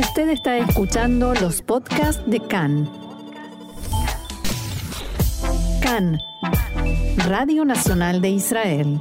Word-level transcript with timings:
Usted 0.00 0.30
está 0.30 0.56
escuchando 0.56 1.34
los 1.34 1.60
podcasts 1.60 2.22
de 2.26 2.40
CAN. 2.40 2.90
CAN, 5.82 6.18
Radio 7.18 7.66
Nacional 7.66 8.22
de 8.22 8.30
Israel. 8.30 8.98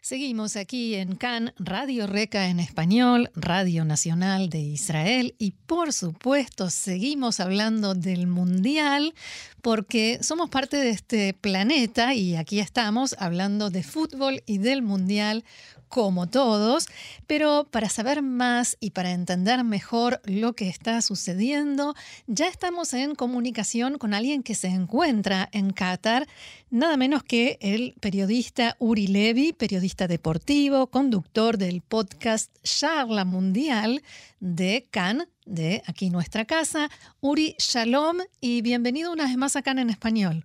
Seguimos 0.00 0.54
aquí 0.54 0.94
en 0.94 1.16
CAN, 1.16 1.52
Radio 1.58 2.06
Reca 2.06 2.46
en 2.46 2.60
español, 2.60 3.28
Radio 3.34 3.84
Nacional 3.84 4.50
de 4.50 4.60
Israel 4.60 5.34
y 5.36 5.50
por 5.50 5.92
supuesto 5.92 6.70
seguimos 6.70 7.40
hablando 7.40 7.96
del 7.96 8.28
Mundial 8.28 9.14
porque 9.62 10.20
somos 10.22 10.48
parte 10.48 10.76
de 10.76 10.90
este 10.90 11.34
planeta 11.34 12.14
y 12.14 12.36
aquí 12.36 12.60
estamos 12.60 13.16
hablando 13.18 13.68
de 13.68 13.82
fútbol 13.82 14.44
y 14.46 14.58
del 14.58 14.82
Mundial 14.82 15.44
como 15.88 16.28
todos, 16.28 16.88
pero 17.26 17.66
para 17.70 17.88
saber 17.88 18.22
más 18.22 18.76
y 18.80 18.90
para 18.90 19.12
entender 19.12 19.64
mejor 19.64 20.20
lo 20.24 20.54
que 20.54 20.68
está 20.68 21.00
sucediendo, 21.02 21.94
ya 22.26 22.48
estamos 22.48 22.92
en 22.94 23.14
comunicación 23.14 23.98
con 23.98 24.14
alguien 24.14 24.42
que 24.42 24.54
se 24.54 24.68
encuentra 24.68 25.48
en 25.52 25.72
Qatar, 25.72 26.26
nada 26.70 26.96
menos 26.96 27.22
que 27.22 27.58
el 27.60 27.94
periodista 28.00 28.76
Uri 28.78 29.06
Levy, 29.06 29.52
periodista 29.52 30.06
deportivo, 30.08 30.88
conductor 30.88 31.58
del 31.58 31.82
podcast 31.82 32.54
Charla 32.62 33.24
Mundial 33.24 34.02
de 34.40 34.86
Cannes, 34.90 35.28
de 35.44 35.82
aquí 35.86 36.10
nuestra 36.10 36.44
casa. 36.44 36.88
Uri, 37.20 37.54
shalom 37.58 38.18
y 38.40 38.62
bienvenido 38.62 39.12
una 39.12 39.24
vez 39.24 39.36
más 39.36 39.56
a 39.56 39.62
Cannes 39.62 39.84
en 39.84 39.90
español. 39.90 40.44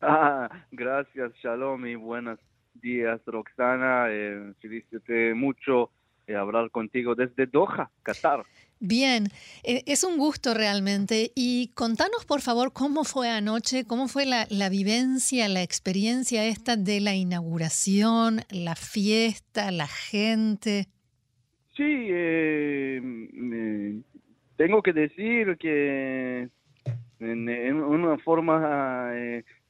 Ah, 0.00 0.48
gracias, 0.70 1.32
shalom 1.42 1.86
y 1.86 1.94
buenas 1.94 2.38
días, 2.84 3.20
Roxana. 3.26 4.06
Eh, 4.10 5.34
mucho 5.34 5.90
eh, 6.26 6.36
hablar 6.36 6.70
contigo 6.70 7.14
desde 7.14 7.46
Doha, 7.46 7.90
Qatar. 8.02 8.44
Bien, 8.78 9.24
eh, 9.64 9.82
es 9.86 10.04
un 10.04 10.18
gusto 10.18 10.52
realmente. 10.52 11.32
Y 11.34 11.72
contanos, 11.74 12.26
por 12.26 12.42
favor, 12.42 12.72
cómo 12.72 13.04
fue 13.04 13.30
anoche, 13.30 13.84
cómo 13.86 14.08
fue 14.08 14.26
la, 14.26 14.68
vivencia, 14.68 15.48
la 15.48 15.62
experiencia 15.62 16.44
esta 16.44 16.76
de 16.76 17.00
la 17.00 17.14
inauguración, 17.14 18.40
la 18.50 18.74
fiesta, 18.74 19.70
la 19.70 19.86
gente. 19.86 20.86
Sí, 21.76 21.82
eh, 22.10 23.00
tengo 24.56 24.82
que 24.82 24.92
decir 24.92 25.56
que 25.58 26.48
en, 27.20 27.82
una 27.82 28.18
forma 28.18 29.12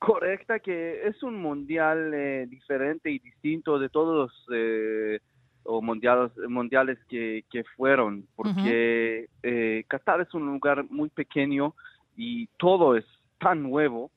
correcta 0.05 0.59
que 0.59 1.07
es 1.07 1.23
un 1.23 1.41
mundial 1.41 2.13
eh, 2.13 2.47
diferente 2.49 3.11
y 3.11 3.19
distinto 3.19 3.79
de 3.79 3.89
todos 3.89 4.31
los 4.31 4.47
eh, 4.53 5.21
mundiales, 5.65 6.31
mundiales 6.49 6.99
que, 7.09 7.45
que 7.51 7.65
fueron, 7.77 8.27
porque 8.37 9.29
eh, 9.43 9.85
Qatar 9.89 10.21
es 10.21 10.35
un 10.35 10.47
lugar 10.47 10.85
muy 10.91 11.09
pequeño 11.09 11.75
y 12.17 12.49
todo 12.59 12.97
es 12.97 13.05
tan 13.39 13.63
nuevo 13.63 14.11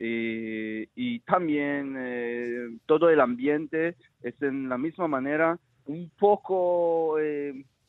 y 0.00 1.18
también 1.20 2.78
todo 2.86 3.10
el 3.10 3.20
ambiente 3.20 3.96
es 4.22 4.40
en 4.42 4.68
la 4.68 4.78
misma 4.78 5.08
manera 5.08 5.58
un 5.86 6.08
poco, 6.16 7.16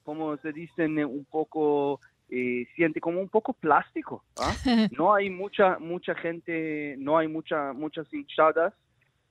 como 0.04 0.36
se 0.38 0.52
dice, 0.52 0.88
un 0.88 1.26
poco 1.30 2.00
eh, 2.32 2.68
siente 2.76 3.02
como 3.02 3.20
un 3.20 3.30
poco 3.30 3.54
plástico. 3.54 4.24
¿ah? 4.38 4.54
No 4.98 5.14
hay 5.14 5.30
mucha 5.30 5.80
mucha 5.80 6.14
gente, 6.16 6.96
no 7.00 7.18
hay 7.18 7.28
mucha 7.28 7.74
muchas 7.74 8.12
hinchadas. 8.14 8.74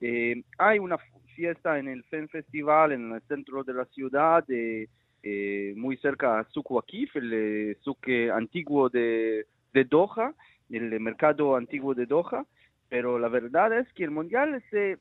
Eh, 0.01 0.43
hay 0.57 0.79
una 0.79 0.97
fiesta 1.35 1.79
en 1.79 1.87
el 1.87 2.03
FEN 2.05 2.27
Festival 2.27 2.91
en 2.91 3.13
el 3.13 3.21
centro 3.21 3.63
de 3.63 3.73
la 3.73 3.85
ciudad, 3.85 4.43
eh, 4.49 5.73
muy 5.75 5.97
cerca 5.97 6.39
a 6.39 6.43
Suco 6.49 6.79
Akif, 6.79 7.15
el 7.15 7.77
suque 7.81 8.31
antiguo 8.31 8.89
de, 8.89 9.45
de 9.73 9.83
Doha, 9.85 10.33
el 10.69 10.99
mercado 10.99 11.55
antiguo 11.55 11.93
de 11.93 12.05
Doha. 12.05 12.45
Pero 12.89 13.19
la 13.19 13.29
verdad 13.29 13.77
es 13.77 13.87
que 13.93 14.03
el 14.03 14.11
mundial 14.11 14.61
se, 14.71 14.97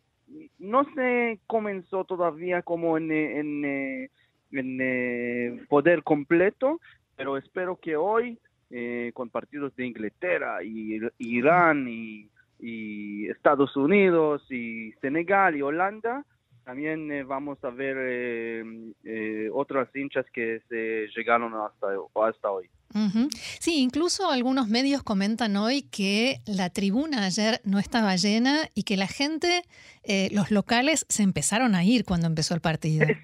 no 0.58 0.84
se 0.94 1.40
comenzó 1.46 2.04
todavía 2.04 2.62
como 2.62 2.98
en, 2.98 3.10
en, 3.10 4.10
en 4.52 5.66
poder 5.68 6.02
completo, 6.02 6.80
pero 7.18 7.36
espero 7.36 7.76
que 7.76 7.96
hoy, 7.96 8.38
eh, 8.70 9.10
con 9.12 9.28
partidos 9.28 9.74
de 9.74 9.86
Inglaterra 9.86 10.62
y 10.62 11.00
Irán 11.18 11.86
y, 11.88 12.30
Estados 13.28 13.76
Unidos 13.76 14.44
y 14.50 14.90
Senegal 15.00 15.54
y 15.54 15.62
Holanda, 15.62 16.24
también 16.68 17.10
eh, 17.10 17.24
vamos 17.24 17.56
a 17.64 17.70
ver 17.70 17.96
eh, 17.98 19.48
otras 19.54 19.88
hinchas 19.96 20.26
que 20.34 20.60
se 20.68 21.06
llegaron 21.16 21.54
hasta, 21.54 21.86
hasta 22.26 22.50
hoy. 22.50 22.68
Sí, 23.58 23.80
incluso 23.82 24.30
algunos 24.30 24.68
medios 24.68 25.02
comentan 25.02 25.56
hoy 25.56 25.82
que 25.90 26.40
la 26.46 26.68
tribuna 26.68 27.24
ayer 27.24 27.62
no 27.64 27.78
estaba 27.78 28.16
llena 28.16 28.68
y 28.74 28.82
que 28.82 28.98
la 28.98 29.06
gente, 29.06 29.62
los 30.30 30.50
locales, 30.50 31.06
se 31.08 31.22
empezaron 31.22 31.74
a 31.74 31.84
ir 31.84 32.04
cuando 32.04 32.26
empezó 32.26 32.54
el 32.54 32.60
partido. 32.60 33.06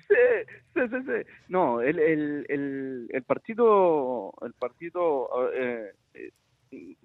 Sí, 0.75 0.81
sí, 0.91 0.97
sí. 1.07 1.31
No, 1.49 1.81
el, 1.81 2.01
el, 2.01 2.47
el, 2.49 3.07
el 3.11 3.23
partido, 3.23 4.35
el 4.43 4.55
partido, 4.55 5.29
eh, 5.55 5.93
eh, 6.15 6.33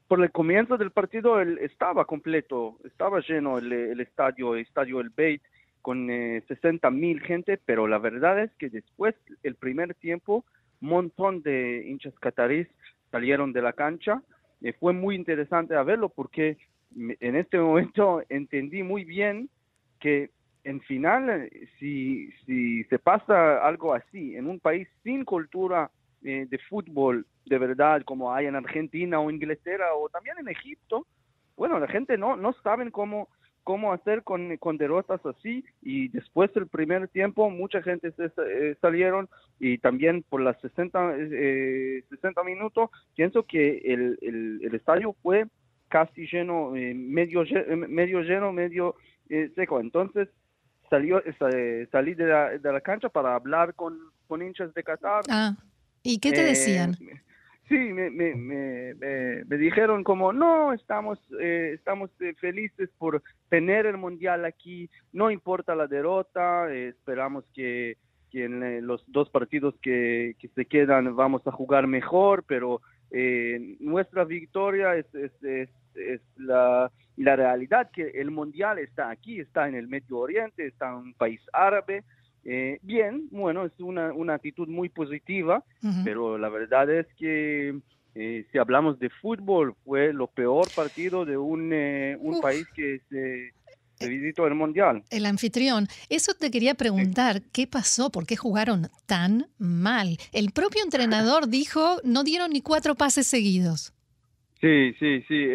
por 0.07 0.23
el 0.23 0.31
comienzo 0.31 0.75
del 0.75 0.89
partido 0.89 1.39
él 1.39 1.59
estaba 1.59 2.05
completo, 2.05 2.79
estaba 2.83 3.19
lleno 3.19 3.59
el, 3.59 3.71
el 3.71 3.99
estadio, 3.99 4.55
el 4.55 4.61
estadio 4.61 4.99
El 5.01 5.11
Beit 5.11 5.43
con 5.81 6.09
eh, 6.09 6.43
60 6.47 6.89
mil 6.91 7.21
gente, 7.21 7.59
pero 7.65 7.87
la 7.87 7.97
verdad 7.97 8.41
es 8.41 8.51
que 8.55 8.69
después, 8.69 9.15
el 9.43 9.55
primer 9.55 9.95
tiempo, 9.95 10.45
un 10.81 10.89
montón 10.89 11.41
de 11.41 11.85
hinchas 11.87 12.13
catarís 12.19 12.67
salieron 13.11 13.53
de 13.53 13.61
la 13.61 13.73
cancha. 13.73 14.21
y 14.61 14.71
fue 14.73 14.93
muy 14.93 15.15
interesante 15.15 15.75
a 15.75 15.83
verlo 15.83 16.09
porque 16.09 16.57
en 16.95 17.35
este 17.35 17.57
momento 17.57 18.23
entendí 18.29 18.83
muy 18.83 19.03
bien 19.03 19.49
que 19.99 20.31
en 20.63 20.81
final, 20.81 21.29
eh, 21.29 21.69
si, 21.79 22.31
si 22.45 22.83
se 22.85 22.99
pasa 22.99 23.65
algo 23.65 23.93
así 23.93 24.35
en 24.35 24.47
un 24.47 24.59
país 24.59 24.87
sin 25.03 25.25
cultura 25.25 25.89
eh, 26.23 26.45
de 26.49 26.57
fútbol 26.69 27.25
de 27.45 27.57
verdad, 27.57 28.03
como 28.03 28.33
hay 28.33 28.45
en 28.45 28.55
Argentina 28.55 29.19
o 29.19 29.31
Inglaterra 29.31 29.93
o 29.95 30.09
también 30.09 30.37
en 30.39 30.49
Egipto, 30.49 31.07
bueno, 31.57 31.79
la 31.79 31.87
gente 31.87 32.17
no, 32.17 32.37
no 32.37 32.53
saben 32.63 32.91
cómo, 32.91 33.27
cómo 33.69 33.93
hacer 33.93 34.23
con, 34.23 34.57
con 34.57 34.77
derrotas 34.79 35.23
así 35.27 35.63
y 35.83 36.07
después 36.07 36.51
del 36.55 36.65
primer 36.65 37.07
tiempo 37.07 37.51
mucha 37.51 37.83
gente 37.83 38.11
se, 38.13 38.25
eh, 38.25 38.75
salieron 38.81 39.29
y 39.59 39.77
también 39.77 40.23
por 40.27 40.41
las 40.41 40.59
60, 40.61 41.17
60 42.09 42.43
minutos 42.43 42.89
pienso 43.15 43.43
que 43.43 43.77
el, 43.85 44.17
el, 44.23 44.61
el, 44.63 44.73
estadio 44.73 45.15
fue 45.21 45.45
casi 45.87 46.25
lleno, 46.25 46.71
medio, 46.71 47.43
medio 47.87 48.21
lleno, 48.21 48.51
medio 48.51 48.95
seco. 49.53 49.79
Entonces, 49.79 50.29
salió, 50.89 51.21
eh, 51.23 51.87
salí 51.91 52.15
de 52.15 52.25
la, 52.25 52.57
de 52.57 52.73
la 52.73 52.81
cancha 52.81 53.09
para 53.09 53.35
hablar 53.35 53.75
con, 53.75 53.99
con 54.27 54.41
hinchas 54.41 54.73
de 54.73 54.81
Qatar. 54.81 55.25
Ah, 55.29 55.55
¿y 56.01 56.17
qué 56.17 56.31
te 56.31 56.43
decían? 56.43 56.97
Eh, 57.69 57.75
sí, 57.87 57.93
me, 57.93 58.09
me, 58.09 58.35
me, 58.35 58.93
me, 59.45 59.57
dijeron 59.57 60.03
como, 60.03 60.33
no, 60.33 60.73
estamos, 60.73 61.19
eh, 61.39 61.71
estamos 61.75 62.09
felices 62.39 62.89
por 62.97 63.21
tener 63.49 63.85
el 63.85 63.97
Mundial 63.97 64.45
aquí, 64.45 64.89
no 65.13 65.31
importa 65.31 65.75
la 65.75 65.87
derrota, 65.87 66.73
esperamos 66.73 67.45
que, 67.53 67.97
que 68.31 68.45
en 68.45 68.85
los 68.85 69.03
dos 69.07 69.29
partidos 69.29 69.75
que, 69.81 70.35
que, 70.39 70.47
se 70.49 70.65
quedan 70.65 71.15
vamos 71.15 71.45
a 71.45 71.51
jugar 71.51 71.87
mejor, 71.87 72.43
pero 72.47 72.81
nuestra 73.79 74.23
victoria 74.23 74.95
es, 74.95 75.13
es, 75.15 75.31
es, 75.43 75.69
es 75.95 76.21
la 76.37 76.91
la 77.19 77.35
realidad 77.35 77.91
que 77.91 78.07
el 78.15 78.31
mundial 78.31 78.79
está 78.79 79.09
aquí, 79.09 79.41
está 79.41 79.67
en 79.67 79.75
el 79.75 79.87
Medio 79.87 80.19
Oriente, 80.19 80.65
está 80.65 80.89
en 80.89 80.95
un 80.95 81.13
país 81.13 81.41
árabe. 81.51 82.05
Eh, 82.51 82.79
bien, 82.81 83.27
bueno, 83.29 83.63
es 83.63 83.79
una, 83.79 84.11
una 84.11 84.33
actitud 84.33 84.67
muy 84.67 84.89
positiva, 84.89 85.63
pero 86.03 86.35
la 86.39 86.49
verdad 86.49 86.89
es 86.89 87.05
que 87.15 87.79
eh, 88.15 88.47
si 88.51 88.57
hablamos 88.57 88.97
de 88.97 89.11
fútbol, 89.11 89.75
fue 89.85 90.13
lo 90.13 90.25
peor 90.25 90.65
partido 90.75 91.25
de 91.25 91.37
un, 91.37 91.71
eh, 91.71 92.17
un 92.19 92.41
país 92.41 92.65
que 92.75 93.01
se, 93.07 93.53
visitó 94.07 94.47
el 94.47 94.55
Mundial. 94.55 95.03
El 95.11 95.27
anfitrión. 95.27 95.87
Eso 96.09 96.33
te 96.33 96.49
quería 96.49 96.73
preguntar, 96.73 97.43
¿qué 97.53 97.67
pasó? 97.67 98.09
¿Por 98.09 98.25
qué 98.25 98.35
jugaron 98.35 98.87
tan 99.05 99.45
mal? 99.59 100.17
El 100.33 100.49
propio 100.51 100.81
entrenador 100.83 101.47
dijo, 101.49 101.97
no 102.03 102.23
dieron 102.23 102.49
ni 102.49 102.61
cuatro 102.61 102.95
pases 102.95 103.27
seguidos. 103.27 103.93
Sí, 104.59 104.95
sí, 104.97 105.21
sí. 105.27 105.45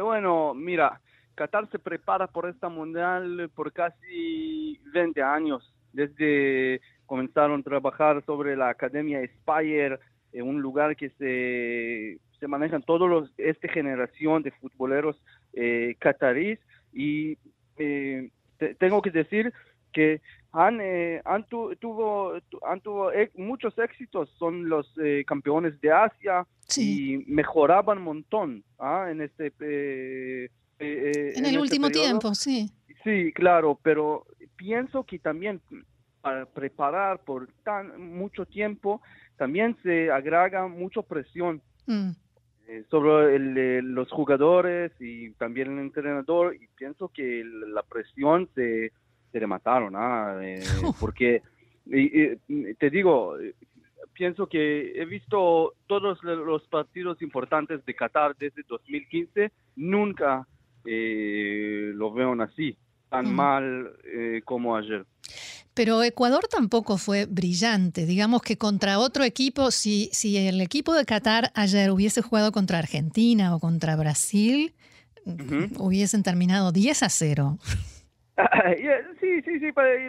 bueno, 0.00 0.54
mira, 0.54 1.00
Qatar 1.34 1.68
se 1.72 1.80
prepara 1.80 2.28
por 2.28 2.48
esta 2.48 2.68
mundial 2.68 3.50
por 3.56 3.72
casi 3.72 4.78
20 4.92 5.20
años, 5.20 5.74
desde 5.94 6.80
comenzaron 7.06 7.60
a 7.60 7.64
trabajar 7.64 8.22
sobre 8.24 8.56
la 8.56 8.68
Academia 8.68 9.20
Spire, 9.26 9.98
en 10.32 10.48
un 10.48 10.60
lugar 10.60 10.96
que 10.96 11.10
se, 11.10 12.18
se 12.40 12.48
manejan 12.48 12.82
todos 12.82 13.08
los, 13.08 13.30
esta 13.38 13.68
generación 13.68 14.42
de 14.42 14.50
futboleros 14.52 15.16
eh, 15.52 15.96
y 16.92 17.38
eh, 17.76 18.30
tengo 18.78 19.00
que 19.00 19.10
decir 19.10 19.52
que 19.92 20.20
han, 20.52 20.80
eh, 20.80 21.20
han 21.24 21.46
tuvo, 21.46 22.34
han 22.66 22.80
tuvo 22.80 23.10
muchos 23.34 23.76
éxitos, 23.78 24.28
son 24.38 24.68
los 24.68 24.92
eh, 25.02 25.24
campeones 25.26 25.80
de 25.80 25.90
Asia 25.92 26.46
y 26.76 27.18
mejoraban 27.26 27.98
un 27.98 28.04
montón 28.04 28.64
¿ah? 28.78 29.08
en 29.10 29.20
este... 29.20 29.52
Eh, 30.80 31.32
en, 31.36 31.44
el 31.44 31.44
este 31.46 31.58
último 31.60 31.90
tiempo, 31.90 32.34
sí. 32.34 32.70
Sí, 33.04 33.32
claro, 33.32 33.78
pero 33.82 34.26
pienso 34.56 35.04
que 35.04 35.18
también 35.18 35.60
para 36.20 36.46
preparar 36.46 37.20
por 37.20 37.48
tan 37.64 38.00
mucho 38.00 38.46
tiempo, 38.46 39.02
también 39.36 39.76
se 39.82 40.10
agrega 40.10 40.66
mucha 40.68 41.02
presión. 41.02 41.60
Mm. 41.86 42.12
sobre 42.88 43.82
los 43.82 44.10
jugadores 44.10 44.90
y 44.98 45.32
también 45.32 45.72
el 45.72 45.80
entrenador 45.80 46.54
y 46.54 46.66
pienso 46.68 47.10
que 47.10 47.44
la 47.44 47.82
presión 47.82 48.48
se 48.54 48.90
se 49.34 49.40
le 49.40 49.48
mataron, 49.48 49.94
¿ah? 49.96 50.38
Eh, 50.40 50.62
porque 51.00 51.42
te 51.84 52.90
digo, 52.90 53.36
pienso 54.12 54.46
que 54.46 54.92
he 54.94 55.04
visto 55.04 55.74
todos 55.88 56.22
los 56.22 56.62
partidos 56.68 57.20
importantes 57.20 57.84
de 57.84 57.94
Qatar 57.94 58.36
desde 58.36 58.62
2015, 58.68 59.50
nunca 59.74 60.46
eh, 60.84 61.90
lo 61.94 62.12
veo 62.12 62.40
así, 62.40 62.76
tan 63.10 63.32
mal 63.32 63.92
eh, 64.04 64.42
como 64.44 64.76
ayer. 64.76 65.04
Pero 65.74 66.02
Ecuador 66.04 66.46
tampoco 66.48 66.98
fue 66.98 67.26
brillante. 67.26 68.06
Digamos 68.06 68.42
que 68.42 68.56
contra 68.56 68.98
otro 69.00 69.24
equipo, 69.24 69.70
si, 69.72 70.08
si 70.12 70.36
el 70.36 70.60
equipo 70.60 70.94
de 70.94 71.04
Qatar 71.04 71.50
ayer 71.54 71.90
hubiese 71.90 72.22
jugado 72.22 72.52
contra 72.52 72.78
Argentina 72.78 73.54
o 73.54 73.58
contra 73.58 73.96
Brasil, 73.96 74.72
hubiesen 75.78 76.22
terminado 76.22 76.70
10 76.70 77.02
a 77.02 77.08
0. 77.08 77.58
sí, 79.20 79.42
sí, 79.42 79.60
sí, 79.60 79.66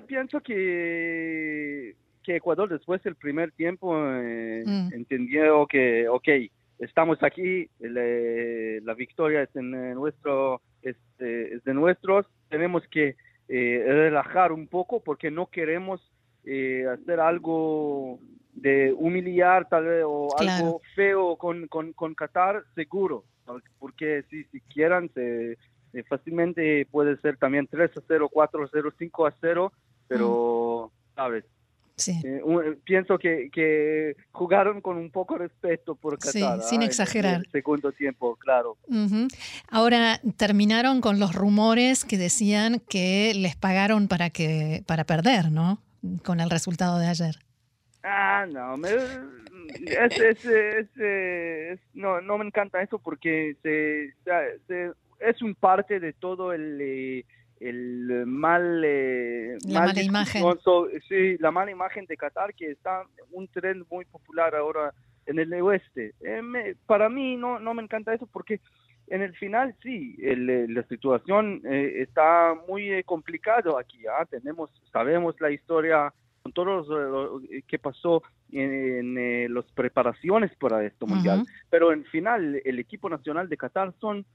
pienso 0.07 0.39
que, 0.41 1.95
que 2.24 2.36
Ecuador 2.36 2.69
después 2.69 3.01
del 3.03 3.15
primer 3.15 3.51
tiempo 3.51 3.95
eh, 3.98 4.63
mm. 4.65 4.94
entendió 4.94 5.65
que, 5.68 6.07
ok, 6.07 6.27
estamos 6.80 7.21
aquí, 7.24 7.69
la 7.80 8.94
victoria 8.94 9.44
es, 9.44 9.56
en 9.56 9.94
nuestro, 9.94 10.62
es, 10.81 10.95
es, 11.19 11.63
de 11.63 11.74
nuestros, 11.74 12.25
tenemos 12.50 12.88
que 12.88 13.15
eh, 13.47 13.83
relajar 13.86 14.51
un 14.51 14.68
poco 14.68 15.03
porque 15.03 15.31
no 15.31 15.47
queremos 15.47 16.01
eh, 16.45 16.86
hacer 16.92 17.19
algo 17.19 18.19
de 18.53 18.94
humillar 18.97 19.68
tal 19.68 19.86
vez 19.86 20.03
o 20.06 20.30
algo 20.38 20.81
feo 20.95 21.36
con, 21.36 21.68
con, 21.68 21.94
con 21.94 22.15
Qatar, 22.15 22.63
seguro, 22.74 23.25
porque 23.80 24.24
si, 24.30 24.44
si 24.45 24.62
quieran 24.62 25.09
se 25.13 25.57
eh, 25.95 26.03
fácilmente 26.03 26.86
puede 26.92 27.15
ser 27.18 27.38
también 27.38 27.68
3 27.68 27.97
a 27.97 28.01
0, 28.06 28.30
4 28.30 28.63
a 28.63 28.69
0, 28.71 28.94
5 28.98 29.25
a 29.27 29.33
0, 29.39 29.71
pero, 30.07 30.91
¿sabes? 31.15 31.45
Sí. 31.97 32.21
Eh, 32.25 32.42
pienso 32.83 33.18
que, 33.18 33.50
que, 33.51 34.18
jugaron 34.31 34.81
con 34.81 34.97
un 34.97 35.09
poco 35.12 35.36
de 35.36 35.47
respeto 35.47 35.95
por 35.95 36.19
Qatar. 36.19 36.62
Sí, 36.62 36.69
sin 36.69 36.81
¿ah? 36.81 36.86
exagerar. 36.86 37.36
el 37.36 37.51
segundo 37.51 37.92
tiempo, 37.94 38.36
claro. 38.36 38.77
Ahora 39.69 40.19
terminaron 40.36 41.00
con 41.00 41.19
los 41.19 41.33
rumores 41.33 42.03
que 42.03 42.18
decían 42.18 42.81
que 42.89 43.33
les 43.36 43.56
pagaron 43.56 44.07
para 44.07 44.30
que 44.30 44.83
para 44.86 45.06
perder, 45.06 45.51
¿no? 45.51 45.80
Con 46.24 46.39
el 46.42 46.50
resultado 46.50 47.00
de 47.00 47.07
ayer. 47.07 47.36
Ah, 48.03 48.45
no, 48.48 48.77
me, 48.77 48.89
es, 49.86 50.45
es, 50.45 51.80
no, 51.94 52.21
no 52.21 52.38
me 52.38 52.45
encanta 52.45 52.81
eso 52.81 53.00
porque 53.00 53.56
se, 53.63 54.13
se 54.68 54.91
es 55.19 55.41
un 55.41 55.56
parte 55.56 56.00
de 56.00 56.13
todo 56.13 56.53
el, 56.53 56.80
eh, 56.81 57.25
el 57.60 58.25
mal... 58.25 58.81
Eh, 58.84 59.57
la 59.66 59.81
mala 59.81 60.02
imagen. 60.02 60.44
sí, 61.07 61.38
la 61.40 61.52
mala 61.52 61.72
imagen 61.72 62.06
de 62.06 62.18
Qatar, 62.18 62.54
que 62.54 62.72
está 62.72 63.04
un 63.31 63.48
tren 63.48 63.86
muy 63.90 64.06
popular 64.06 64.56
ahora 64.56 64.94
en 65.25 65.40
el 65.40 65.54
oeste. 65.54 66.13
Eh, 66.22 66.75
para 66.86 67.10
mí 67.10 67.36
no, 67.36 67.60
no 67.60 67.74
me 67.74 67.84
encanta 67.84 68.13
eso 68.13 68.28
porque 68.28 68.60
en 69.07 69.22
el 69.22 69.36
final 69.36 69.75
sí, 69.84 70.16
la 70.18 70.84
situación 70.84 71.62
está 71.66 72.56
muy 72.68 73.04
complicado 73.04 73.78
aquí. 73.78 74.06
¿ah? 74.08 74.25
Tenemos, 74.25 74.69
sabemos 74.92 75.36
la 75.40 75.51
historia 75.51 76.13
con 76.46 76.54
todo 76.54 76.66
lo, 76.66 77.42
que 77.68 77.80
pasó 77.80 78.22
en, 78.51 79.18
en 79.18 79.54
las 79.54 79.66
preparaciones 79.72 80.56
para 80.58 80.84
esto 80.86 81.08
mundial, 81.08 81.44
pero 81.72 81.92
en 81.92 82.06
final 82.06 82.62
el 82.63 82.78
equipo 82.78 83.10
nacional 83.10 83.50
de 83.50 83.58
Qatar 83.58 83.94
son 84.00 84.25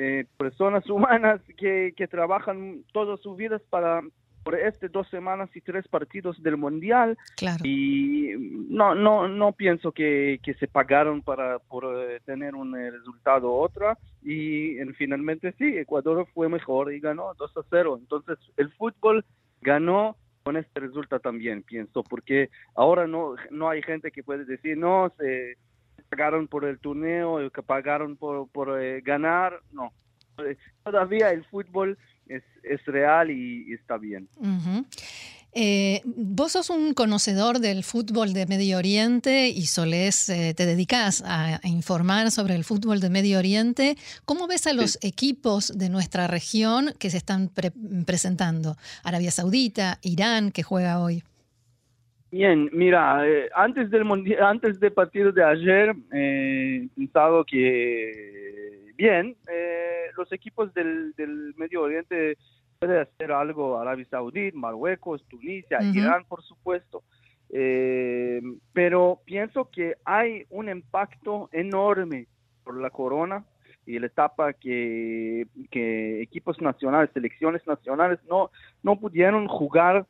eh, 0.00 0.24
personas 0.38 0.88
humanas 0.90 1.40
que, 1.58 1.92
que 1.94 2.08
trabajan 2.08 2.84
todas 2.92 3.20
sus 3.20 3.36
vidas 3.36 3.60
para 3.68 4.02
por 4.42 4.54
este 4.54 4.88
dos 4.88 5.06
semanas 5.10 5.50
y 5.54 5.60
tres 5.60 5.86
partidos 5.88 6.42
del 6.42 6.56
mundial. 6.56 7.18
Y 7.62 8.30
no 8.70 8.94
no 8.94 9.28
no 9.28 9.52
pienso 9.52 9.92
que, 9.92 10.40
que 10.42 10.54
se 10.54 10.66
pagaron 10.66 11.20
para 11.20 11.58
por 11.58 11.84
eh, 11.84 12.20
tener 12.24 12.54
un 12.54 12.74
eh, 12.78 12.90
resultado 12.90 13.52
otra. 13.52 13.98
Y 14.22 14.76
finalmente 14.96 15.54
sí 15.58 15.76
Ecuador 15.76 16.26
fue 16.32 16.48
mejor 16.48 16.92
y 16.92 17.00
ganó 17.00 17.34
2 17.38 17.56
a 17.58 17.60
0 17.68 17.98
entonces 18.00 18.38
el 18.56 18.70
fútbol 18.72 19.24
ganó 19.60 20.16
con 20.42 20.56
este 20.56 20.80
resultado 20.80 21.20
también 21.20 21.62
pienso 21.62 22.02
porque 22.02 22.50
ahora 22.74 23.06
no 23.06 23.36
no 23.50 23.68
hay 23.68 23.82
gente 23.82 24.10
que 24.10 24.22
puede 24.22 24.44
decir 24.44 24.76
no 24.76 25.12
se 25.18 25.56
pagaron 26.10 26.48
por 26.48 26.64
el 26.64 26.78
torneo, 26.78 27.50
que 27.50 27.62
pagaron 27.62 28.16
por, 28.16 28.48
por 28.48 28.82
eh, 28.82 29.00
ganar, 29.00 29.60
no. 29.72 29.92
Eh, 30.38 30.56
todavía 30.84 31.30
el 31.30 31.44
fútbol 31.44 31.96
es, 32.26 32.42
es 32.62 32.84
real 32.86 33.30
y, 33.30 33.72
está 33.72 33.96
bien. 33.96 34.28
Eh, 35.52 36.02
vos 36.04 36.52
sos 36.52 36.70
un 36.70 36.94
conocedor 36.94 37.58
del 37.58 37.84
fútbol 37.84 38.32
de 38.32 38.46
Medio 38.46 38.78
Oriente 38.78 39.48
y 39.48 39.66
solés, 39.66 40.26
te 40.26 40.66
dedicas 40.66 41.22
a, 41.26 41.60
informar 41.64 42.30
sobre 42.30 42.54
el 42.54 42.64
fútbol 42.64 43.00
de 43.00 43.10
Medio 43.10 43.38
Oriente. 43.38 43.96
¿Cómo 44.24 44.46
ves 44.46 44.66
a 44.66 44.72
los 44.72 44.98
equipos 45.02 45.72
de 45.76 45.90
nuestra 45.90 46.26
región 46.26 46.94
que 46.98 47.10
se 47.10 47.18
están 47.18 47.50
presentando? 48.04 48.76
Arabia 49.04 49.30
Saudita, 49.30 49.98
Irán, 50.02 50.50
que 50.50 50.62
juega 50.62 51.00
hoy. 51.00 51.22
Bien, 52.30 52.70
mira, 52.72 53.26
eh, 53.26 53.50
antes 53.54 53.90
del 53.90 54.04
antes 54.40 54.78
del 54.78 54.92
partido 54.92 55.32
de 55.32 55.42
ayer, 55.42 55.94
eh, 56.12 56.88
pensado 56.94 57.44
que 57.44 58.92
bien, 58.96 59.36
eh, 59.50 60.06
los 60.16 60.30
equipos 60.32 60.72
del, 60.74 61.12
del, 61.14 61.54
Medio 61.56 61.82
Oriente 61.82 62.36
pueden 62.78 63.00
hacer 63.00 63.32
algo, 63.32 63.78
Arabia 63.78 64.06
Saudí, 64.10 64.52
Marruecos, 64.52 65.24
Tunisia, 65.28 65.78
Irán, 65.92 66.24
por 66.28 66.42
supuesto. 66.42 67.02
Eh, 67.52 68.40
pero 68.72 69.20
pienso 69.24 69.68
que 69.70 69.96
hay 70.04 70.44
un 70.50 70.68
impacto 70.68 71.48
enorme 71.52 72.28
por 72.62 72.80
la 72.80 72.90
corona 72.90 73.44
y 73.86 73.98
la 73.98 74.06
etapa 74.06 74.52
que, 74.52 75.46
que 75.70 76.22
equipos 76.22 76.60
nacionales, 76.60 77.10
selecciones 77.12 77.66
nacionales 77.66 78.20
no, 78.28 78.50
no 78.82 79.00
pudieron 79.00 79.48
jugar 79.48 80.06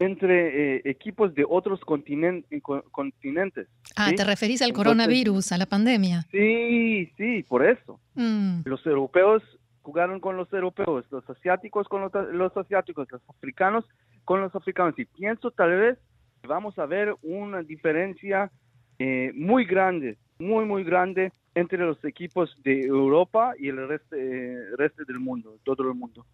entre 0.00 0.76
eh, 0.76 0.82
equipos 0.86 1.34
de 1.34 1.44
otros 1.46 1.80
continentes. 1.80 3.68
Ah, 3.94 4.10
te 4.16 4.24
referís 4.24 4.62
al 4.62 4.72
coronavirus, 4.72 5.52
a 5.52 5.58
la 5.58 5.66
pandemia. 5.66 6.22
Sí, 6.32 7.12
sí, 7.18 7.44
por 7.46 7.64
eso. 7.64 8.00
Mm. 8.14 8.62
Los 8.64 8.84
europeos 8.86 9.42
jugaron 9.82 10.18
con 10.18 10.38
los 10.38 10.50
europeos, 10.54 11.04
los 11.10 11.28
asiáticos 11.28 11.86
con 11.86 12.00
los, 12.00 12.56
asiáticos, 12.56 13.08
los 13.10 13.20
africanos 13.28 13.84
con 14.24 14.40
los 14.40 14.54
africanos. 14.56 14.98
Y 14.98 15.04
pienso 15.04 15.50
tal 15.50 15.78
vez 15.78 15.98
que 16.40 16.48
vamos 16.48 16.78
a 16.78 16.86
ver 16.86 17.14
una 17.22 17.62
diferencia 17.62 18.50
eh, 18.98 19.32
muy 19.34 19.66
grande, 19.66 20.16
muy, 20.38 20.64
muy 20.64 20.82
grande 20.82 21.30
entre 21.54 21.78
los 21.78 22.02
equipos 22.06 22.56
de 22.64 22.80
Europa 22.86 23.52
y 23.58 23.68
el 23.68 23.86
resto, 23.86 24.16
eh, 24.16 24.76
resto 24.78 25.04
del 25.04 25.18
mundo, 25.18 25.58
todo 25.62 25.82
el 25.82 25.94
mundo. 25.94 26.24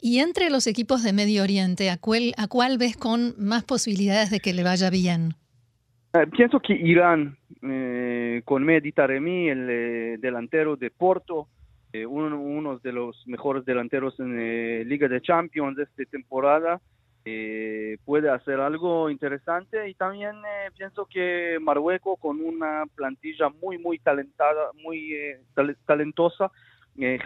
Y 0.00 0.18
entre 0.18 0.50
los 0.50 0.66
equipos 0.66 1.02
de 1.02 1.12
Medio 1.12 1.42
Oriente, 1.42 1.90
¿a 1.90 1.98
cuál, 1.98 2.32
¿a 2.36 2.48
cuál 2.48 2.78
ves 2.78 2.96
con 2.96 3.34
más 3.38 3.64
posibilidades 3.64 4.30
de 4.30 4.40
que 4.40 4.52
le 4.52 4.62
vaya 4.62 4.90
bien? 4.90 5.34
Eh, 6.12 6.26
pienso 6.26 6.58
que 6.58 6.72
Irán, 6.72 7.36
eh, 7.62 8.42
con 8.44 8.64
Mehdi 8.64 8.92
Taremi, 8.92 9.48
el 9.48 9.68
eh, 9.70 10.16
delantero 10.18 10.76
de 10.76 10.90
Porto, 10.90 11.48
uno, 11.92 12.78
de 12.78 12.92
los 12.92 13.20
mejores 13.26 13.64
delanteros 13.64 14.18
en 14.20 14.36
la 14.36 14.84
Liga 14.84 15.08
de 15.08 15.20
Champions 15.20 15.76
de 15.76 15.82
esta 15.82 16.04
temporada, 16.04 16.80
puede 18.04 18.30
hacer 18.30 18.60
algo 18.60 19.10
interesante. 19.10 19.88
Y 19.88 19.94
también 19.94 20.36
pienso 20.78 21.06
que 21.06 21.58
Marruecos, 21.60 22.16
con 22.20 22.40
una 22.40 22.84
plantilla 22.94 23.48
muy, 23.60 23.76
muy 23.78 23.98
talentada, 23.98 24.70
muy 24.84 25.16
talentosa, 25.84 26.46
eh, 26.46 26.50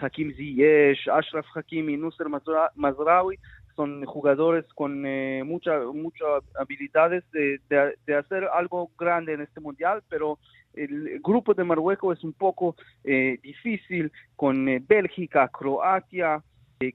Hakim 0.01 0.33
Ziyech, 0.35 1.07
Ashraf 1.07 1.45
Hakimi, 1.55 1.97
Nusser 1.97 2.27
Mazraoui, 2.75 3.37
son 3.75 4.05
jugadores 4.05 4.65
con 4.73 5.05
eh, 5.05 5.43
muchas 5.45 5.83
muchas 5.93 6.43
habilidades 6.57 7.23
de, 7.31 7.59
de, 7.69 8.15
hacer 8.15 8.45
algo 8.53 8.89
grande 8.97 9.33
en 9.33 9.41
este 9.41 9.59
mundial, 9.59 10.01
pero 10.09 10.39
el 10.73 11.19
grupo 11.21 11.53
de 11.53 11.63
Marruecos 11.63 12.17
es 12.17 12.23
un 12.23 12.33
poco 12.33 12.75
eh, 13.03 13.37
difícil 13.41 14.11
con 14.35 14.67
eh, 14.67 14.81
Bélgica, 14.85 15.47
Croacia, 15.49 16.41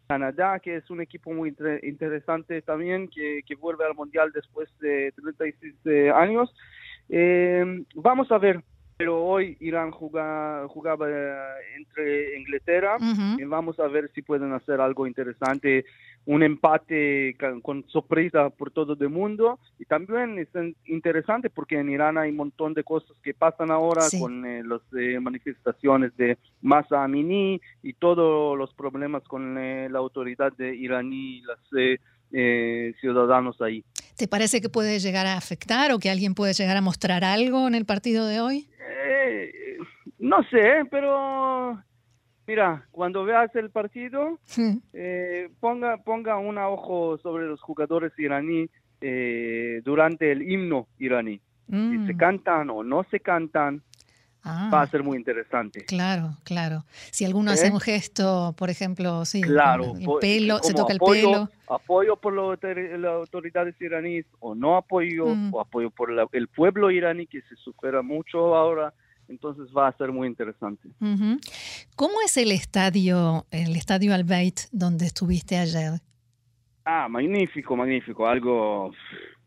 Canadá, 0.07 0.61
que 0.61 0.77
es 0.77 0.91
un 0.91 1.01
equipo 1.01 1.33
muy 1.33 1.55
interesante 1.83 2.61
también, 2.61 3.09
que, 3.09 3.41
que, 3.47 3.55
vuelve 3.55 3.87
al 3.87 3.95
Mundial 3.95 4.31
después 4.33 4.69
de 4.79 5.11
36 5.17 6.13
años. 6.15 6.55
vamos 7.95 8.31
a 8.31 8.39
ver, 8.39 8.63
pero 9.01 9.25
hoy 9.25 9.57
Irán 9.61 9.91
jugaba 9.93 11.09
entre 11.75 12.39
Inglaterra 12.39 12.99
y 13.39 13.45
vamos 13.45 13.81
a 13.81 13.89
ver 13.89 14.11
si 14.15 14.21
pueden 14.21 14.53
hacer 14.53 14.79
algo 14.79 15.07
interesante 15.07 15.87
un 16.27 16.43
empate 16.43 17.35
con, 17.63 17.83
sorpresa 17.89 18.51
por 18.51 18.71
todo 18.71 18.95
el 19.01 19.09
mundo 19.09 19.59
y 19.79 19.87
también 19.87 20.39
es 20.39 20.49
interesante 20.85 21.49
porque 21.49 21.79
en 21.79 21.89
Irán 21.89 22.19
hay 22.19 22.29
un 22.29 22.37
montón 22.37 22.75
de 22.75 22.85
cosas 22.85 23.17
que 23.23 23.33
pasan 23.33 23.71
ahora 23.71 24.03
con 24.19 24.45
eh, 24.45 24.63
las 24.63 24.83
eh, 24.99 25.19
manifestaciones 25.19 26.15
de 26.19 26.37
Masa 26.61 27.03
Amini 27.03 27.59
y 27.83 27.95
todos 27.95 28.59
los 28.59 28.75
problemas 28.75 29.23
con 29.25 29.57
eh, 29.57 29.89
la 29.91 29.99
autoridad 29.99 30.53
de 30.53 30.77
iraní 30.77 31.39
y 31.39 31.43
los 31.43 31.59
ciudadanos 33.01 33.61
ahí. 33.63 33.83
¿Te 34.17 34.29
parece 34.29 34.61
que 34.61 34.69
puede 34.69 34.99
llegar 34.99 35.27
a 35.27 35.39
afectar 35.39 35.91
o 35.93 35.99
que 35.99 36.11
alguien 36.11 36.35
puede 36.35 36.53
llegar 36.53 36.77
a 36.77 36.83
mostrar 36.83 37.25
algo 37.25 37.67
en 37.67 37.75
el 37.75 37.87
partido 37.87 38.27
de 38.27 38.41
hoy? 38.41 38.70
No 40.31 40.43
sé, 40.45 40.85
pero 40.91 41.83
Mira, 42.51 42.85
cuando 42.91 43.25
veas 43.25 43.55
el 43.55 43.71
partido, 43.71 44.41
eh, 44.93 45.49
ponga, 45.61 45.99
ponga 45.99 46.37
un 46.37 46.59
ojo 46.59 47.17
sobre 47.19 47.47
los 47.47 47.61
jugadores 47.61 48.13
iraní 48.19 48.69
eh, 49.01 49.81
durante 49.85 50.33
el 50.33 50.51
himno 50.51 50.89
iraní. 50.99 51.41
Si 51.69 52.07
se 52.07 52.15
mm. 52.15 52.17
cantan 52.17 52.71
o 52.71 52.83
no 52.83 53.05
se 53.09 53.21
cantan, 53.21 53.85
va 54.45 54.81
a 54.81 54.83
ah. 54.83 54.87
ser 54.89 55.05
muy 55.05 55.17
interesante. 55.17 55.85
Claro, 55.85 56.31
claro. 56.43 56.85
Si 57.13 57.25
alguno 57.25 57.53
hace 57.53 57.69
¿Eh? 57.69 57.71
un 57.71 57.79
gesto, 57.79 58.53
por 58.59 58.69
ejemplo, 58.69 59.25
sí, 59.25 59.43
claro, 59.43 59.95
el 59.97 60.09
pelo, 60.21 60.59
se 60.59 60.75
toca 60.75 60.93
el 60.93 60.99
pelo. 60.99 61.49
Apoyo 61.69 62.17
por 62.17 62.35
las 62.35 63.13
autoridades 63.15 63.81
iraníes 63.81 64.27
o 64.41 64.57
no 64.57 64.77
apoyo, 64.77 65.27
mm. 65.27 65.55
o 65.55 65.61
apoyo 65.61 65.91
por 65.91 66.11
el 66.33 66.49
pueblo 66.49 66.91
iraní 66.91 67.29
que 67.29 67.43
se 67.43 67.55
supera 67.55 68.03
mucho 68.03 68.57
ahora 68.57 68.93
entonces 69.31 69.69
va 69.75 69.89
a 69.89 69.97
ser 69.97 70.13
muy 70.13 70.27
interesante. 70.27 70.89
¿Cómo 71.97 72.21
es 72.25 72.37
el 72.37 72.51
estadio, 72.53 73.47
el 73.51 73.77
estadio 73.77 74.13
Albeit 74.13 74.61
donde 74.73 75.07
estuviste 75.07 75.57
ayer? 75.57 76.01
Ah, 76.85 77.09
magnífico, 77.09 77.77
magnífico, 77.77 78.27
algo... 78.27 78.93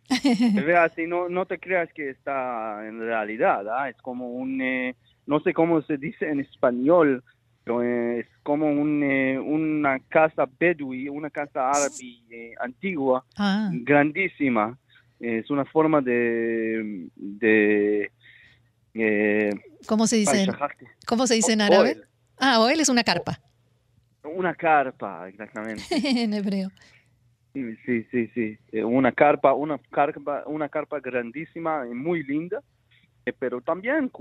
así, 0.80 1.08
no, 1.08 1.30
no 1.30 1.46
te 1.46 1.60
creas 1.60 1.92
que 1.94 2.10
está 2.10 2.88
en 2.88 3.00
realidad, 3.00 3.68
¿ah? 3.70 3.90
es 3.90 3.98
como 3.98 4.30
un, 4.30 4.62
eh, 4.62 4.96
no 5.26 5.40
sé 5.40 5.54
cómo 5.54 5.82
se 5.82 5.98
dice 5.98 6.30
en 6.30 6.42
español, 6.42 7.24
pero 7.64 7.82
es 7.82 8.28
como 8.44 8.68
un, 8.70 9.02
eh, 9.04 9.40
una 9.40 10.00
casa 10.00 10.48
bedui, 10.60 11.08
una 11.08 11.30
casa 11.30 11.70
árabe 11.70 11.90
eh, 12.30 12.54
antigua, 12.60 13.26
ah. 13.38 13.70
grandísima. 13.72 14.78
Es 15.20 15.50
una 15.50 15.64
forma 15.64 16.02
de, 16.02 17.08
de 17.16 18.12
eh, 18.94 19.52
¿Cómo 19.88 20.08
se 20.08 20.18
dice? 20.18 20.48
¿Cómo 21.08 21.28
se 21.28 21.36
dice 21.36 21.54
en 21.54 21.62
árabe? 21.62 22.02
Ah, 22.40 22.60
oel 22.60 22.80
es 22.80 22.90
una 22.90 23.04
carpa. 23.04 23.40
Una 24.24 24.54
carpa, 24.56 25.28
exactamente. 25.28 25.84
en 26.24 26.34
hebreo. 26.34 26.70
Sí, 27.54 28.04
sí, 28.10 28.28
sí, 28.34 28.58
eh, 28.72 28.84
Una 28.84 29.12
carpa, 29.12 29.54
una 29.54 29.78
carpa, 29.92 30.44
una 30.48 30.70
carpa 30.70 31.00
grandísima 31.00 31.86
y 31.90 31.94
muy 31.94 32.24
linda. 32.24 32.64
Eh, 33.26 33.34
pero 33.38 33.62
también 33.62 34.12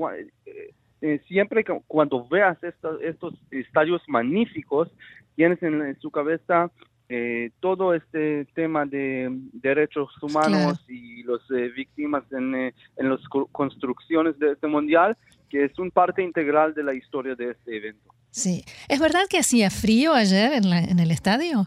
siempre 1.26 1.64
cuando 1.86 2.26
veas 2.28 2.62
estos, 2.62 3.00
estos 3.02 3.34
estadios 3.50 4.02
magníficos, 4.06 4.90
tienes 5.34 5.62
en 5.62 5.98
su 6.00 6.10
cabeza 6.10 6.70
eh, 7.14 7.50
todo 7.60 7.92
este 7.92 8.46
tema 8.54 8.86
de 8.86 9.28
derechos 9.52 10.10
humanos 10.22 10.82
y 10.88 11.22
las 11.24 11.42
eh, 11.50 11.68
víctimas 11.76 12.22
en, 12.32 12.54
eh, 12.54 12.74
en 12.96 13.10
las 13.10 13.20
construcciones 13.28 14.38
de 14.38 14.52
este 14.52 14.66
mundial, 14.66 15.14
que 15.50 15.66
es 15.66 15.78
un 15.78 15.90
parte 15.90 16.22
integral 16.22 16.72
de 16.72 16.82
la 16.82 16.94
historia 16.94 17.34
de 17.34 17.50
este 17.50 17.76
evento. 17.76 18.14
Sí, 18.30 18.64
¿es 18.88 18.98
verdad 18.98 19.24
que 19.28 19.40
hacía 19.40 19.68
frío 19.68 20.14
ayer 20.14 20.54
en, 20.54 20.70
la, 20.70 20.78
en 20.78 21.00
el 21.00 21.10
estadio? 21.10 21.66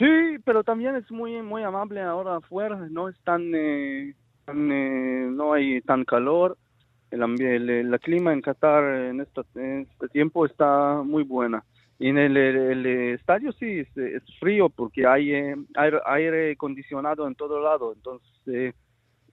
Sí, 0.00 0.40
pero 0.44 0.64
también 0.64 0.96
es 0.96 1.08
muy 1.12 1.40
muy 1.40 1.62
amable 1.62 2.00
ahora 2.00 2.38
afuera, 2.38 2.88
no 2.90 3.08
es 3.08 3.16
tan, 3.22 3.52
no 5.36 5.52
hay 5.52 5.80
tan 5.82 6.04
calor. 6.04 6.58
El, 7.12 7.22
el, 7.40 7.70
el, 7.70 8.00
clima 8.00 8.32
en 8.32 8.42
Qatar 8.42 8.82
en, 8.82 9.24
en 9.54 9.80
este 9.82 10.08
tiempo 10.08 10.44
está 10.44 11.02
muy 11.04 11.22
buena. 11.22 11.62
Y 11.98 12.08
en 12.08 12.18
el, 12.18 12.86
estadio 13.14 13.52
sí 13.52 13.80
es, 13.80 14.22
frío 14.40 14.68
porque 14.68 15.06
hay 15.06 15.32
eh, 15.32 15.56
aire, 16.06 16.52
acondicionado 16.52 17.26
en 17.26 17.34
todo 17.34 17.60
lado, 17.60 17.92
entonces 17.94 18.74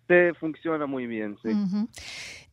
eh, 0.10 0.34
funciona 0.40 0.86
muy 0.86 1.08
bien. 1.08 1.38
Sí. 1.42 1.50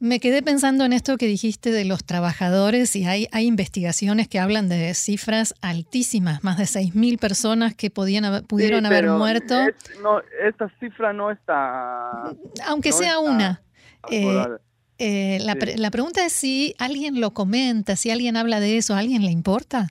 Me 0.00 0.20
quedé 0.20 0.42
pensando 0.42 0.84
en 0.84 0.92
esto 0.92 1.16
que 1.16 1.26
dijiste 1.26 1.72
de 1.72 1.84
los 1.84 2.04
trabajadores 2.04 2.94
y 2.94 3.04
hay, 3.04 3.26
hay 3.32 3.46
investigaciones 3.46 4.28
que 4.28 4.38
hablan 4.38 4.68
de 4.68 4.94
cifras 4.94 5.54
altísimas, 5.60 6.44
más 6.44 6.56
de 6.56 6.64
6.000 6.64 7.18
personas 7.18 7.74
que 7.74 7.90
podían 7.90 8.44
pudieron 8.46 8.86
haber 8.86 9.08
muerto. 9.10 9.56
no, 10.02 10.20
esta 10.46 10.72
cifra 10.78 11.12
no 11.12 11.30
está... 11.30 12.32
Aunque 12.66 12.92
sea 12.92 13.18
una. 13.18 13.62
Eh, 15.00 15.38
la, 15.40 15.56
la 15.76 15.90
pregunta 15.90 16.24
es 16.24 16.32
si 16.32 16.74
alguien 16.78 17.20
lo 17.20 17.32
comenta, 17.32 17.94
si 17.94 18.10
alguien 18.10 18.36
habla 18.36 18.58
de 18.60 18.78
eso, 18.78 18.94
¿a 18.94 18.98
alguien 18.98 19.24
le 19.24 19.30
importa? 19.30 19.88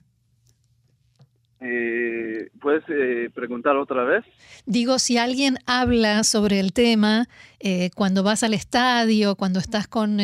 Eh, 1.60 2.50
¿Puedes 2.60 2.84
eh, 2.88 3.30
preguntar 3.34 3.76
otra 3.76 4.04
vez? 4.04 4.24
Digo, 4.64 5.00
si 5.00 5.18
alguien 5.18 5.56
habla 5.66 6.22
sobre 6.22 6.60
el 6.60 6.72
tema 6.72 7.26
eh, 7.58 7.90
cuando 7.96 8.22
vas 8.22 8.44
al 8.44 8.54
estadio, 8.54 9.34
cuando 9.34 9.58
estás 9.58 9.88
con, 9.88 10.18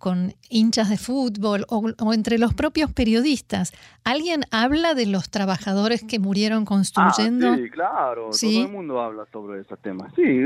con 0.00 0.32
hinchas 0.48 0.90
de 0.90 0.96
fútbol 0.96 1.64
o, 1.68 2.12
entre 2.12 2.38
los 2.38 2.54
propios 2.54 2.92
periodistas, 2.92 3.72
¿alguien 4.02 4.40
habla 4.50 4.94
de 4.94 5.06
los 5.06 5.30
trabajadores 5.30 6.02
que 6.02 6.18
murieron 6.18 6.64
construyendo? 6.64 7.52
Ah, 7.52 7.56
sí, 7.56 7.70
claro, 7.70 8.30
todo 8.30 8.64
el 8.64 8.72
mundo 8.72 9.00
habla 9.00 9.26
sobre 9.30 9.60
ese 9.60 9.76
tema. 9.76 10.10
Sí, 10.16 10.40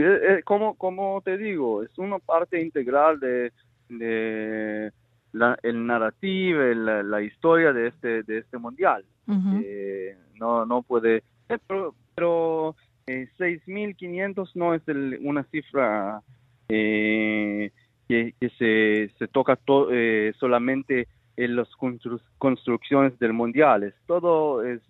como, 0.45 0.75
como 0.75 1.23
te 1.23 1.39
digo, 1.39 1.83
es 1.83 1.97
una 1.97 2.19
parte 2.19 2.61
integral 2.61 3.19
de, 3.19 3.51
de 3.89 4.93
la, 5.33 5.59
el 5.63 5.87
narrativo, 5.87 6.61
la, 6.61 7.23
historia 7.23 7.73
de 7.73 7.89
este, 7.89 8.23
de 8.25 8.39
este 8.39 8.59
mundial 8.59 9.07
no, 10.45 10.67
no 10.67 10.83
puede, 10.83 11.23
pero, 11.47 11.95
pero 12.15 12.77
eh, 13.07 13.29
6.500 13.39 14.51
no 14.55 14.75
es 14.75 14.83
una 15.23 15.45
cifra 15.45 16.21
eh, 16.69 17.71
que, 18.07 18.35
se, 18.59 19.11
se 19.19 19.29
toca 19.29 19.59
eh, 19.91 20.33
solamente 20.39 21.09
en 21.37 21.57
las 21.57 21.69
construcciones 22.39 23.19
del 23.19 23.33
mundial, 23.33 23.85
es 23.85 23.95
todo, 24.07 24.63
es 24.63 24.81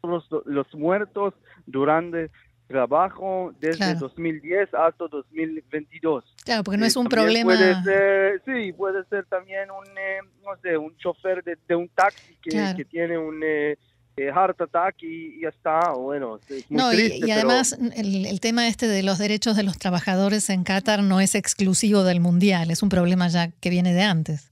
todos 0.00 0.24
los, 0.46 0.74
muertos 0.74 1.34
durante 1.66 2.30
trabajo 2.66 3.52
desde 3.60 3.94
2010 3.94 4.72
hasta 4.74 5.06
2022. 5.06 6.24
Claro, 6.44 6.64
porque 6.64 6.78
no 6.78 6.86
es 6.86 6.96
un 6.96 7.06
problema. 7.06 7.52
Puede 7.52 7.82
ser, 7.84 8.42
sí, 8.46 8.72
puede 8.72 9.04
ser 9.04 9.26
también 9.26 9.70
un, 9.70 9.86
eh, 9.96 10.18
no 10.42 10.56
sé, 10.62 10.76
un 10.76 10.96
chofer 10.96 11.44
de, 11.44 11.76
un 11.76 11.88
taxi 11.90 12.34
que, 12.42 12.74
que 12.76 12.84
tiene 12.86 13.18
un, 13.18 13.40
eh, 13.44 13.76
eh, 14.16 14.30
heart 14.32 14.60
attack 14.60 15.02
y, 15.02 15.40
ya 15.40 15.48
está, 15.48 15.92
bueno, 15.92 16.38
es 16.48 16.70
muy 16.70 16.78
no, 16.78 16.92
y, 16.92 17.30
además 17.30 17.78
el, 17.96 18.40
tema 18.40 18.68
este 18.68 18.86
de 18.86 19.02
los 19.02 19.18
derechos 19.18 19.56
de 19.56 19.62
los 19.62 19.78
trabajadores 19.78 20.50
en 20.50 20.64
Qatar 20.64 21.02
no 21.02 21.20
es 21.20 21.34
exclusivo 21.34 22.04
del 22.04 22.20
Mundial, 22.20 22.70
es 22.70 22.82
un 22.82 22.88
problema 22.88 23.28
ya 23.28 23.50
que 23.50 23.70
viene 23.70 23.94
de 23.94 24.02
antes. 24.02 24.50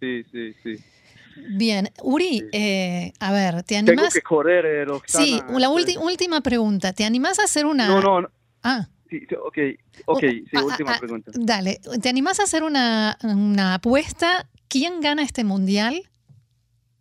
Sí, 0.00 0.22
sí, 0.30 0.54
sí. 0.62 0.76
Bien, 1.50 1.90
Uri, 2.02 2.44
eh, 2.52 3.12
a 3.20 3.32
ver, 3.32 3.62
¿te 3.62 3.76
animás? 3.76 3.96
Tengo 3.96 4.10
que 4.10 4.22
correr, 4.22 4.64
eh, 4.66 4.86
Sí, 5.06 5.40
la 5.56 5.68
última 5.70 6.40
pregunta, 6.40 6.92
¿te 6.92 7.04
animás 7.04 7.38
a 7.38 7.44
hacer 7.44 7.66
una... 7.66 7.88
No, 7.88 8.00
no, 8.00 8.20
no. 8.22 8.30
Ah. 8.62 8.88
Sí, 9.10 9.26
ok, 9.42 9.58
ok, 10.04 10.20
sí, 10.20 10.44
ah, 10.54 10.62
última 10.64 10.94
ah, 10.94 10.98
pregunta. 10.98 11.32
Dale, 11.34 11.80
¿te 12.02 12.08
animás 12.08 12.40
a 12.40 12.42
hacer 12.42 12.62
una, 12.62 13.16
una 13.22 13.74
apuesta? 13.74 14.46
¿Quién 14.68 15.00
gana 15.00 15.22
este 15.22 15.44
Mundial? 15.44 16.02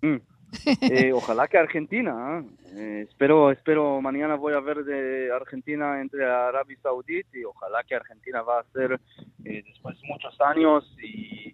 Mm. 0.02 0.18
Eh, 0.82 1.12
ojalá 1.14 1.48
que 1.48 1.58
Argentina. 1.58 2.44
¿eh? 2.74 3.06
espero, 3.10 3.52
espero 3.52 4.02
mañana 4.02 4.36
voy 4.36 4.54
a 4.54 4.60
ver 4.60 4.84
de 4.84 5.32
Argentina 5.32 6.02
entre 6.02 6.26
Arabia 6.26 6.78
Saudita 6.82 7.38
y 7.38 7.44
ojalá 7.44 7.84
que 7.84 7.96
Argentina 7.96 8.42
va 8.42 8.60
a 8.60 8.66
ser 8.74 9.00
eh, 9.44 9.64
después 9.66 10.00
de 10.00 10.08
muchos 10.08 10.40
años 10.42 10.96
y 11.02 11.54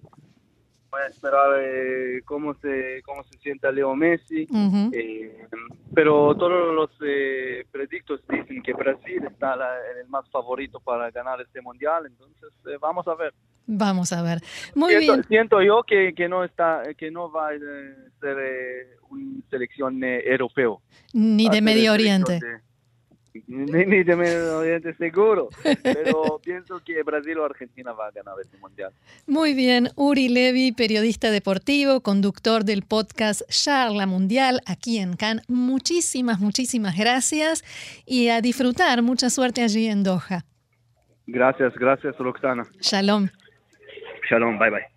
voy 0.94 1.02
a 1.02 1.08
esperar 1.08 1.50
cómo 2.26 2.54
se 2.56 3.02
cómo 3.04 3.24
se 3.24 3.38
sienta 3.40 3.72
Leo 3.72 3.96
Messi. 3.96 4.48
pero 5.94 6.36
todos 6.36 6.74
los 6.74 6.90
predictos 7.72 8.22
dicen 8.30 8.62
que 8.62 8.74
Brasil 8.74 9.24
está 9.26 9.56
el 10.00 10.08
más 10.08 10.30
favorito 10.30 10.80
para 10.80 11.10
ganar 11.10 11.42
este 11.42 11.62
mundial, 11.62 12.06
entonces 12.06 12.52
vamos 12.80 13.08
a 13.08 13.16
ver. 13.16 13.34
Vamos 13.66 14.12
a 14.12 14.22
ver. 14.22 14.42
Muy 14.76 14.94
siento, 14.94 15.14
bien. 15.14 15.28
Siento 15.28 15.62
yo 15.62 15.84
que, 15.84 16.14
que, 16.14 16.28
no 16.28 16.44
está, 16.44 16.84
que 16.98 17.10
no 17.10 17.32
va 17.32 17.50
a 17.50 17.52
ser 18.20 18.38
eh, 18.40 18.98
una 19.10 19.42
selección 19.50 20.04
eh, 20.04 20.22
europeo. 20.26 20.82
Ni 21.14 21.50
de 21.50 21.62
Medio 21.62 21.94
Oriente. 21.94 22.34
De 22.34 22.60
Oriente 24.58 24.94
seguro, 24.96 25.50
pero 25.84 26.40
pienso 26.44 26.80
que 26.84 27.02
Brasil 27.04 27.38
o 27.40 27.46
Argentina 27.46 27.92
va 27.92 28.08
a 28.08 28.12
ganar 28.12 28.36
este 28.42 28.58
mundial. 28.58 28.92
Muy 29.28 29.54
bien, 29.54 29.90
Uri 29.96 30.30
Levi, 30.30 30.72
periodista 30.72 31.32
deportivo, 31.32 32.02
conductor 32.02 32.64
del 32.64 32.84
podcast 32.84 33.42
Charla 33.50 34.06
Mundial 34.06 34.62
aquí 34.68 35.00
en 35.00 35.16
Cannes. 35.16 35.44
Muchísimas, 35.50 36.40
muchísimas 36.40 36.98
gracias 36.98 37.64
y 38.06 38.30
a 38.30 38.42
disfrutar. 38.42 39.02
Mucha 39.02 39.30
suerte 39.30 39.64
allí 39.64 39.88
en 39.88 40.04
Doha. 40.04 40.46
Gracias, 41.26 41.74
gracias 41.76 42.16
Roxana. 42.18 42.64
Shalom. 42.82 43.30
Shalom, 44.30 44.60
bye 44.60 44.70
bye. 44.70 44.93